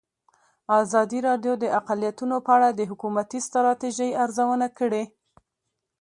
[0.81, 5.03] ازادي راډیو د اقلیتونه په اړه د حکومتي ستراتیژۍ ارزونه کړې.